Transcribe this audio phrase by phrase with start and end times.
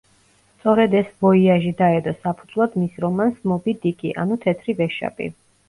[0.61, 5.33] სწორედ ეს ვოიაჟი დაედო საფუძვლად მის რომანს „მობი–დიკი, ანუ თეთრი ვეშაპი“.